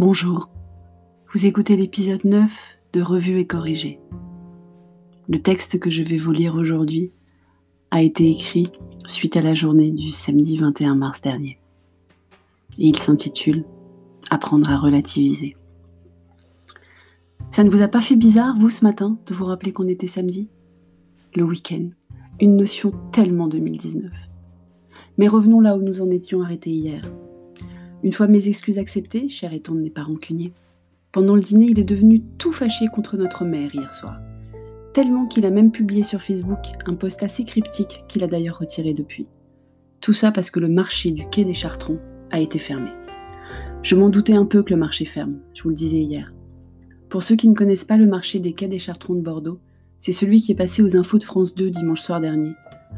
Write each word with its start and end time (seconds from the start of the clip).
Bonjour, 0.00 0.48
vous 1.34 1.44
écoutez 1.44 1.76
l'épisode 1.76 2.24
9 2.24 2.50
de 2.94 3.02
Revue 3.02 3.38
et 3.38 3.46
Corrigé. 3.46 4.00
Le 5.28 5.42
texte 5.42 5.78
que 5.78 5.90
je 5.90 6.02
vais 6.02 6.16
vous 6.16 6.32
lire 6.32 6.54
aujourd'hui 6.54 7.12
a 7.90 8.00
été 8.02 8.30
écrit 8.30 8.72
suite 9.06 9.36
à 9.36 9.42
la 9.42 9.54
journée 9.54 9.90
du 9.90 10.10
samedi 10.10 10.56
21 10.56 10.94
mars 10.94 11.20
dernier. 11.20 11.58
Et 12.78 12.86
il 12.86 12.98
s'intitule 12.98 13.66
Apprendre 14.30 14.70
à 14.70 14.78
relativiser. 14.78 15.54
Ça 17.50 17.62
ne 17.62 17.68
vous 17.68 17.82
a 17.82 17.88
pas 17.88 18.00
fait 18.00 18.16
bizarre, 18.16 18.56
vous, 18.58 18.70
ce 18.70 18.82
matin, 18.82 19.18
de 19.26 19.34
vous 19.34 19.44
rappeler 19.44 19.74
qu'on 19.74 19.86
était 19.86 20.06
samedi? 20.06 20.48
Le 21.36 21.44
week-end. 21.44 21.90
Une 22.40 22.56
notion 22.56 22.94
tellement 23.12 23.48
2019. 23.48 24.10
Mais 25.18 25.28
revenons 25.28 25.60
là 25.60 25.76
où 25.76 25.82
nous 25.82 26.00
en 26.00 26.08
étions 26.08 26.40
arrêtés 26.40 26.70
hier. 26.70 27.02
Une 28.02 28.12
fois 28.14 28.28
mes 28.28 28.48
excuses 28.48 28.78
acceptées, 28.78 29.28
cher 29.28 29.52
Eton 29.52 29.74
n'est 29.74 29.90
pas 29.90 30.02
rancunier. 30.02 30.52
Pendant 31.12 31.34
le 31.34 31.42
dîner, 31.42 31.66
il 31.66 31.78
est 31.78 31.84
devenu 31.84 32.22
tout 32.38 32.52
fâché 32.52 32.86
contre 32.86 33.18
notre 33.18 33.44
mère 33.44 33.74
hier 33.74 33.92
soir. 33.92 34.18
Tellement 34.94 35.26
qu'il 35.26 35.44
a 35.44 35.50
même 35.50 35.70
publié 35.70 36.02
sur 36.02 36.22
Facebook 36.22 36.60
un 36.86 36.94
post 36.94 37.22
assez 37.22 37.44
cryptique 37.44 38.04
qu'il 38.08 38.24
a 38.24 38.26
d'ailleurs 38.26 38.58
retiré 38.58 38.94
depuis. 38.94 39.26
Tout 40.00 40.14
ça 40.14 40.32
parce 40.32 40.50
que 40.50 40.60
le 40.60 40.68
marché 40.68 41.10
du 41.10 41.28
quai 41.28 41.44
des 41.44 41.52
Chartrons 41.52 41.98
a 42.30 42.40
été 42.40 42.58
fermé. 42.58 42.90
Je 43.82 43.96
m'en 43.96 44.08
doutais 44.08 44.34
un 44.34 44.46
peu 44.46 44.62
que 44.62 44.70
le 44.70 44.78
marché 44.78 45.04
ferme, 45.04 45.38
je 45.52 45.62
vous 45.62 45.68
le 45.68 45.74
disais 45.74 46.00
hier. 46.00 46.32
Pour 47.10 47.22
ceux 47.22 47.36
qui 47.36 47.48
ne 47.48 47.54
connaissent 47.54 47.84
pas 47.84 47.98
le 47.98 48.06
marché 48.06 48.38
des 48.38 48.54
quais 48.54 48.68
des 48.68 48.78
Chartrons 48.78 49.14
de 49.14 49.20
Bordeaux, 49.20 49.60
c'est 50.00 50.12
celui 50.12 50.40
qui 50.40 50.52
est 50.52 50.56
passé 50.56 50.82
aux 50.82 50.96
infos 50.96 51.18
de 51.18 51.24
France 51.24 51.54
2 51.54 51.68
dimanche 51.70 52.00
soir 52.00 52.20
dernier, 52.20 52.52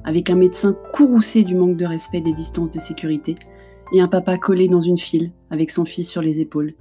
avec 0.05 0.31
un 0.31 0.37
médecin 0.37 0.77
courroucé 0.93 1.43
du 1.43 1.57
manque 1.57 1.77
de 1.77 1.87
respect 1.87 2.21
des 2.21 2.33
distances 2.33 2.71
de 2.71 2.79
sécurité 2.79 3.35
et 3.93 4.01
un 4.01 4.09
papa 4.09 4.39
collé 4.39 4.69
dans 4.69 4.81
une 4.81 4.99
file 4.99 5.33
avec 5.51 5.71
son 5.71 5.85
fils 5.85 6.09
sur 6.09 6.23
les 6.23 6.41
épaules, 6.41 6.75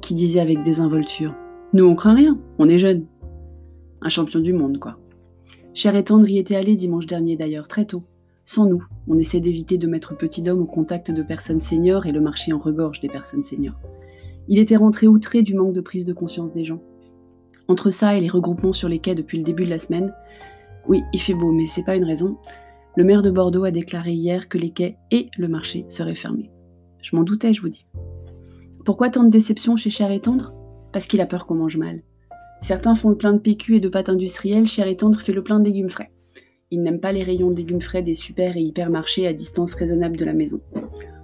qui 0.00 0.14
disait 0.14 0.40
avec 0.40 0.62
désinvolture 0.62 1.34
Nous 1.72 1.84
on 1.84 1.94
craint 1.94 2.14
rien, 2.14 2.38
on 2.58 2.68
est 2.68 2.78
jeunes. 2.78 3.06
Un 4.00 4.08
champion 4.08 4.40
du 4.40 4.52
monde, 4.52 4.78
quoi. 4.78 4.98
Cher 5.74 5.96
et 5.96 6.04
tendre 6.04 6.28
y 6.28 6.38
était 6.38 6.56
allé 6.56 6.76
dimanche 6.76 7.06
dernier 7.06 7.36
d'ailleurs, 7.36 7.68
très 7.68 7.84
tôt. 7.84 8.02
Sans 8.44 8.66
nous, 8.66 8.84
on 9.08 9.18
essaie 9.18 9.40
d'éviter 9.40 9.78
de 9.78 9.86
mettre 9.86 10.16
petit 10.16 10.48
homme 10.48 10.62
au 10.62 10.66
contact 10.66 11.10
de 11.10 11.22
personnes 11.22 11.60
seniors 11.60 12.06
et 12.06 12.12
le 12.12 12.20
marché 12.20 12.52
en 12.52 12.58
regorge 12.58 13.00
des 13.00 13.08
personnes 13.08 13.44
seniors. 13.44 13.78
Il 14.48 14.58
était 14.58 14.76
rentré 14.76 15.06
outré 15.06 15.42
du 15.42 15.54
manque 15.54 15.72
de 15.72 15.80
prise 15.80 16.04
de 16.04 16.12
conscience 16.12 16.52
des 16.52 16.64
gens. 16.64 16.82
Entre 17.68 17.90
ça 17.90 18.16
et 18.16 18.20
les 18.20 18.28
regroupements 18.28 18.72
sur 18.72 18.88
les 18.88 18.98
quais 18.98 19.14
depuis 19.14 19.38
le 19.38 19.44
début 19.44 19.64
de 19.64 19.70
la 19.70 19.78
semaine, 19.78 20.12
oui, 20.88 21.02
il 21.12 21.20
fait 21.20 21.34
beau, 21.34 21.52
mais 21.52 21.66
c'est 21.68 21.84
pas 21.84 21.96
une 21.96 22.04
raison. 22.04 22.36
Le 22.94 23.04
maire 23.04 23.22
de 23.22 23.30
Bordeaux 23.30 23.64
a 23.64 23.70
déclaré 23.70 24.12
hier 24.12 24.50
que 24.50 24.58
les 24.58 24.70
quais 24.70 24.96
et 25.10 25.28
le 25.38 25.48
marché 25.48 25.86
seraient 25.88 26.14
fermés. 26.14 26.50
Je 27.00 27.16
m'en 27.16 27.22
doutais, 27.22 27.54
je 27.54 27.62
vous 27.62 27.70
dis. 27.70 27.86
Pourquoi 28.84 29.08
tant 29.08 29.24
de 29.24 29.30
déception 29.30 29.76
chez 29.76 29.88
Cher 29.88 30.10
et 30.10 30.20
Tendre? 30.20 30.52
Parce 30.92 31.06
qu'il 31.06 31.22
a 31.22 31.26
peur 31.26 31.46
qu'on 31.46 31.54
mange 31.54 31.78
mal. 31.78 32.02
Certains 32.60 32.94
font 32.94 33.08
le 33.08 33.16
plein 33.16 33.32
de 33.32 33.38
PQ 33.38 33.76
et 33.76 33.80
de 33.80 33.88
pâtes 33.88 34.10
industrielles, 34.10 34.66
Cher 34.66 34.86
et 34.88 34.96
Tendre 34.96 35.20
fait 35.20 35.32
le 35.32 35.42
plein 35.42 35.58
de 35.58 35.64
légumes 35.64 35.88
frais. 35.88 36.10
Il 36.70 36.82
n'aime 36.82 37.00
pas 37.00 37.12
les 37.12 37.22
rayons 37.22 37.50
de 37.50 37.56
légumes 37.56 37.80
frais 37.80 38.02
des 38.02 38.12
super 38.12 38.58
et 38.58 38.62
hypermarchés 38.62 39.26
à 39.26 39.32
distance 39.32 39.72
raisonnable 39.72 40.18
de 40.18 40.26
la 40.26 40.34
maison. 40.34 40.60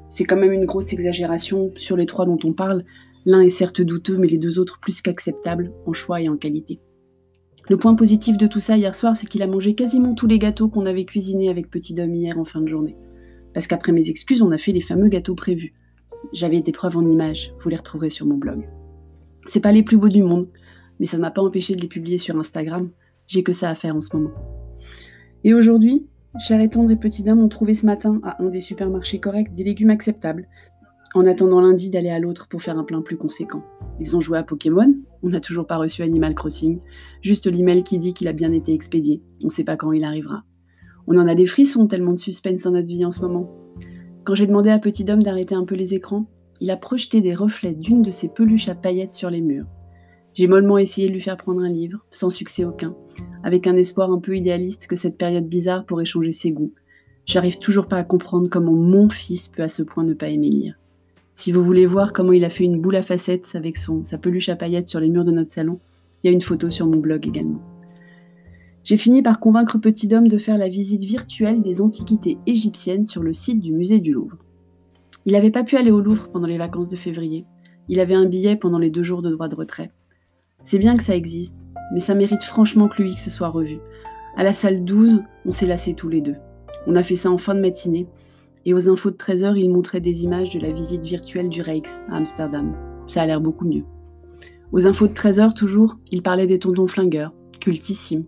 C'est 0.08 0.24
quand 0.24 0.36
même 0.36 0.52
une 0.52 0.64
grosse 0.64 0.94
exagération 0.94 1.70
sur 1.76 1.98
les 1.98 2.06
trois 2.06 2.24
dont 2.24 2.38
on 2.44 2.54
parle. 2.54 2.84
L'un 3.26 3.42
est 3.42 3.50
certes 3.50 3.82
douteux, 3.82 4.16
mais 4.16 4.26
les 4.26 4.38
deux 4.38 4.58
autres 4.58 4.78
plus 4.80 5.02
qu'acceptables 5.02 5.70
en 5.84 5.92
choix 5.92 6.22
et 6.22 6.30
en 6.30 6.38
qualité. 6.38 6.80
Le 7.68 7.76
point 7.76 7.94
positif 7.94 8.38
de 8.38 8.46
tout 8.46 8.60
ça 8.60 8.78
hier 8.78 8.94
soir, 8.94 9.14
c'est 9.14 9.26
qu'il 9.26 9.42
a 9.42 9.46
mangé 9.46 9.74
quasiment 9.74 10.14
tous 10.14 10.26
les 10.26 10.38
gâteaux 10.38 10.68
qu'on 10.68 10.86
avait 10.86 11.04
cuisinés 11.04 11.50
avec 11.50 11.70
Petit 11.70 11.92
Dom 11.92 12.14
hier 12.14 12.38
en 12.38 12.44
fin 12.44 12.62
de 12.62 12.68
journée. 12.68 12.96
Parce 13.52 13.66
qu'après 13.66 13.92
mes 13.92 14.08
excuses, 14.08 14.40
on 14.40 14.52
a 14.52 14.58
fait 14.58 14.72
les 14.72 14.80
fameux 14.80 15.08
gâteaux 15.08 15.34
prévus. 15.34 15.74
J'avais 16.32 16.62
des 16.62 16.72
preuves 16.72 16.96
en 16.96 17.06
images, 17.06 17.52
vous 17.62 17.68
les 17.68 17.76
retrouverez 17.76 18.08
sur 18.08 18.24
mon 18.24 18.36
blog. 18.36 18.66
C'est 19.46 19.60
pas 19.60 19.72
les 19.72 19.82
plus 19.82 19.98
beaux 19.98 20.08
du 20.08 20.22
monde, 20.22 20.48
mais 20.98 21.04
ça 21.04 21.18
ne 21.18 21.22
m'a 21.22 21.30
pas 21.30 21.42
empêché 21.42 21.74
de 21.74 21.80
les 21.82 21.88
publier 21.88 22.16
sur 22.16 22.38
Instagram. 22.38 22.90
J'ai 23.26 23.42
que 23.42 23.52
ça 23.52 23.68
à 23.68 23.74
faire 23.74 23.96
en 23.96 24.00
ce 24.00 24.16
moment. 24.16 24.32
Et 25.44 25.52
aujourd'hui, 25.52 26.06
Cher 26.38 26.60
et 26.62 26.70
Tendre 26.70 26.90
et 26.90 26.96
Petit 26.96 27.22
Dame 27.22 27.40
ont 27.40 27.48
trouvé 27.48 27.74
ce 27.74 27.84
matin 27.84 28.18
à 28.22 28.42
un 28.42 28.48
des 28.48 28.60
supermarchés 28.60 29.20
corrects 29.20 29.54
des 29.54 29.64
légumes 29.64 29.90
acceptables, 29.90 30.48
en 31.14 31.26
attendant 31.26 31.60
lundi 31.60 31.90
d'aller 31.90 32.10
à 32.10 32.18
l'autre 32.18 32.48
pour 32.48 32.62
faire 32.62 32.78
un 32.78 32.84
plein 32.84 33.02
plus 33.02 33.16
conséquent. 33.16 33.62
Ils 34.00 34.16
ont 34.16 34.20
joué 34.20 34.38
à 34.38 34.42
Pokémon, 34.42 34.94
on 35.22 35.28
n'a 35.28 35.40
toujours 35.40 35.66
pas 35.66 35.78
reçu 35.78 36.02
Animal 36.02 36.34
Crossing, 36.34 36.80
juste 37.22 37.46
l'email 37.46 37.82
qui 37.82 37.98
dit 37.98 38.14
qu'il 38.14 38.28
a 38.28 38.32
bien 38.32 38.52
été 38.52 38.72
expédié, 38.72 39.22
on 39.42 39.46
ne 39.46 39.52
sait 39.52 39.64
pas 39.64 39.76
quand 39.76 39.92
il 39.92 40.04
arrivera. 40.04 40.44
On 41.06 41.16
en 41.16 41.26
a 41.26 41.34
des 41.34 41.46
frissons 41.46 41.86
tellement 41.86 42.12
de 42.12 42.18
suspense 42.18 42.62
dans 42.62 42.72
notre 42.72 42.86
vie 42.86 43.04
en 43.04 43.12
ce 43.12 43.22
moment. 43.22 43.50
Quand 44.24 44.34
j'ai 44.34 44.46
demandé 44.46 44.68
à 44.70 44.78
Petit 44.78 45.04
Dom 45.04 45.22
d'arrêter 45.22 45.54
un 45.54 45.64
peu 45.64 45.74
les 45.74 45.94
écrans, 45.94 46.26
il 46.60 46.70
a 46.70 46.76
projeté 46.76 47.20
des 47.20 47.34
reflets 47.34 47.74
d'une 47.74 48.02
de 48.02 48.10
ses 48.10 48.28
peluches 48.28 48.68
à 48.68 48.74
paillettes 48.74 49.14
sur 49.14 49.30
les 49.30 49.40
murs. 49.40 49.66
J'ai 50.34 50.46
mollement 50.46 50.78
essayé 50.78 51.08
de 51.08 51.14
lui 51.14 51.22
faire 51.22 51.36
prendre 51.36 51.62
un 51.62 51.68
livre, 51.68 52.04
sans 52.10 52.30
succès 52.30 52.64
aucun, 52.64 52.94
avec 53.42 53.66
un 53.66 53.76
espoir 53.76 54.10
un 54.10 54.20
peu 54.20 54.36
idéaliste 54.36 54.86
que 54.86 54.96
cette 54.96 55.16
période 55.16 55.48
bizarre 55.48 55.86
pourrait 55.86 56.04
changer 56.04 56.32
ses 56.32 56.52
goûts. 56.52 56.74
J'arrive 57.24 57.58
toujours 57.58 57.88
pas 57.88 57.96
à 57.96 58.04
comprendre 58.04 58.48
comment 58.48 58.74
mon 58.74 59.08
fils 59.08 59.48
peut 59.48 59.62
à 59.62 59.68
ce 59.68 59.82
point 59.82 60.04
ne 60.04 60.14
pas 60.14 60.28
aimer 60.28 60.50
lire. 60.50 60.78
Si 61.38 61.52
vous 61.52 61.62
voulez 61.62 61.86
voir 61.86 62.12
comment 62.12 62.32
il 62.32 62.44
a 62.44 62.50
fait 62.50 62.64
une 62.64 62.80
boule 62.80 62.96
à 62.96 63.02
facettes 63.04 63.54
avec 63.54 63.76
son, 63.76 64.02
sa 64.02 64.18
peluche 64.18 64.48
à 64.48 64.56
paillettes 64.56 64.88
sur 64.88 64.98
les 64.98 65.08
murs 65.08 65.24
de 65.24 65.30
notre 65.30 65.52
salon, 65.52 65.78
il 66.20 66.26
y 66.26 66.30
a 66.30 66.32
une 66.32 66.40
photo 66.40 66.68
sur 66.68 66.88
mon 66.88 66.96
blog 66.96 67.28
également. 67.28 67.62
J'ai 68.82 68.96
fini 68.96 69.22
par 69.22 69.38
convaincre 69.38 69.78
Petit 69.78 70.08
Dom 70.08 70.26
de 70.26 70.36
faire 70.36 70.58
la 70.58 70.68
visite 70.68 71.04
virtuelle 71.04 71.62
des 71.62 71.80
antiquités 71.80 72.38
égyptiennes 72.48 73.04
sur 73.04 73.22
le 73.22 73.32
site 73.32 73.60
du 73.60 73.72
musée 73.72 74.00
du 74.00 74.14
Louvre. 74.14 74.36
Il 75.26 75.34
n'avait 75.34 75.52
pas 75.52 75.62
pu 75.62 75.76
aller 75.76 75.92
au 75.92 76.00
Louvre 76.00 76.28
pendant 76.28 76.48
les 76.48 76.58
vacances 76.58 76.90
de 76.90 76.96
février. 76.96 77.44
Il 77.88 78.00
avait 78.00 78.16
un 78.16 78.26
billet 78.26 78.56
pendant 78.56 78.80
les 78.80 78.90
deux 78.90 79.04
jours 79.04 79.22
de 79.22 79.30
droit 79.30 79.46
de 79.46 79.54
retrait. 79.54 79.92
C'est 80.64 80.80
bien 80.80 80.96
que 80.96 81.04
ça 81.04 81.14
existe, 81.14 81.68
mais 81.94 82.00
ça 82.00 82.16
mérite 82.16 82.42
franchement 82.42 82.88
que 82.88 83.00
l'UX 83.00 83.30
soit 83.30 83.50
revu. 83.50 83.78
À 84.36 84.42
la 84.42 84.52
salle 84.52 84.84
12, 84.84 85.22
on 85.46 85.52
s'est 85.52 85.68
lassés 85.68 85.94
tous 85.94 86.08
les 86.08 86.20
deux. 86.20 86.36
On 86.88 86.96
a 86.96 87.04
fait 87.04 87.14
ça 87.14 87.30
en 87.30 87.38
fin 87.38 87.54
de 87.54 87.60
matinée 87.60 88.08
et 88.68 88.74
aux 88.74 88.90
infos 88.90 89.10
de 89.10 89.16
13h, 89.16 89.56
il 89.56 89.70
montrait 89.70 90.02
des 90.02 90.24
images 90.24 90.50
de 90.50 90.60
la 90.60 90.70
visite 90.70 91.02
virtuelle 91.02 91.48
du 91.48 91.62
Rijks 91.62 91.88
à 92.10 92.16
Amsterdam. 92.16 92.76
Ça 93.06 93.22
a 93.22 93.26
l'air 93.26 93.40
beaucoup 93.40 93.64
mieux. 93.64 93.84
Aux 94.72 94.86
infos 94.86 95.08
de 95.08 95.14
13h, 95.14 95.54
toujours, 95.54 95.96
il 96.12 96.22
parlait 96.22 96.46
des 96.46 96.58
tontons 96.58 96.86
flingueurs, 96.86 97.32
cultissimes. 97.60 98.26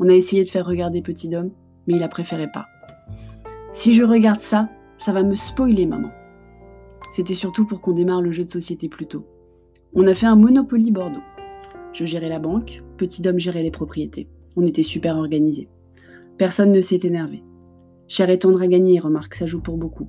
On 0.00 0.08
a 0.08 0.14
essayé 0.14 0.44
de 0.44 0.50
faire 0.50 0.66
regarder 0.66 1.00
Petit 1.00 1.28
Dom, 1.28 1.52
mais 1.86 1.94
il 1.94 2.02
a 2.02 2.08
préféré 2.08 2.48
pas. 2.52 2.66
Si 3.70 3.94
je 3.94 4.02
regarde 4.02 4.40
ça, 4.40 4.68
ça 4.98 5.12
va 5.12 5.22
me 5.22 5.36
spoiler, 5.36 5.86
maman. 5.86 6.10
C'était 7.12 7.34
surtout 7.34 7.64
pour 7.64 7.80
qu'on 7.80 7.92
démarre 7.92 8.22
le 8.22 8.32
jeu 8.32 8.42
de 8.42 8.50
société 8.50 8.88
plus 8.88 9.06
tôt. 9.06 9.28
On 9.94 10.08
a 10.08 10.14
fait 10.14 10.26
un 10.26 10.34
Monopoly 10.34 10.90
Bordeaux. 10.90 11.22
Je 11.92 12.04
gérais 12.04 12.28
la 12.28 12.40
banque, 12.40 12.82
Petit 12.96 13.22
Dom 13.22 13.38
gérait 13.38 13.62
les 13.62 13.70
propriétés. 13.70 14.26
On 14.56 14.66
était 14.66 14.82
super 14.82 15.16
organisés. 15.16 15.68
Personne 16.36 16.72
ne 16.72 16.80
s'est 16.80 17.02
énervé. 17.04 17.44
Cher 18.08 18.30
et 18.30 18.38
tendre 18.38 18.62
à 18.62 18.66
gagner, 18.66 18.98
remarque, 18.98 19.34
ça 19.34 19.46
joue 19.46 19.60
pour 19.60 19.76
beaucoup. 19.76 20.08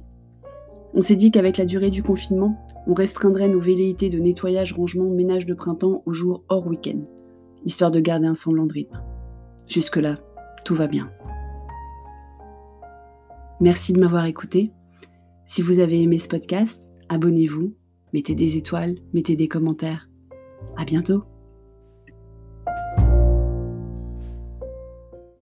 On 0.94 1.02
s'est 1.02 1.18
dit 1.18 1.32
qu'avec 1.32 1.58
la 1.58 1.66
durée 1.66 1.92
du 1.92 2.02
confinement, 2.02 2.58
on 2.88 2.94
restreindrait 2.94 3.50
nos 3.50 3.60
velléités 3.60 4.10
de 4.10 4.20
nettoyage, 4.20 4.74
rangement, 4.74 5.10
ménage 5.10 5.46
de 5.46 5.54
printemps 5.54 6.02
aux 6.06 6.14
jours 6.14 6.44
hors 6.50 6.66
week-end, 6.66 7.02
histoire 7.66 7.92
de 7.92 8.00
garder 8.00 8.28
un 8.28 8.36
semblant 8.36 8.66
de 8.66 8.74
rythme. 8.74 9.02
Jusque-là, 9.68 10.18
tout 10.66 10.76
va 10.76 10.88
bien. 10.88 11.12
Merci 13.60 13.94
de 13.94 14.00
m'avoir 14.00 14.26
écouté. 14.26 14.72
Si 15.46 15.62
vous 15.62 15.80
avez 15.80 16.02
aimé 16.02 16.18
ce 16.18 16.30
podcast, 16.30 16.84
abonnez-vous, 17.10 17.74
mettez 18.14 18.34
des 18.34 18.56
étoiles, 18.56 18.96
mettez 19.14 19.36
des 19.36 19.48
commentaires. 19.48 20.10
À 20.78 20.86
bientôt! 20.86 21.24